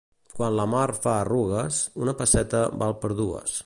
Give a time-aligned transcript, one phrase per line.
[0.37, 3.59] Quan la mar fa arrugues, una pesseta val per dues.